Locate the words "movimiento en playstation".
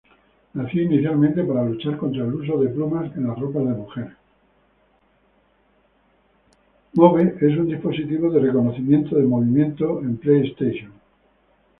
9.25-10.91